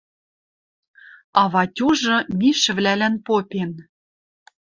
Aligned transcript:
А 1.41 1.43
Ватюжы 1.53 2.15
мишӹвлӓлӓн 2.39 3.15
попен: 3.25 3.71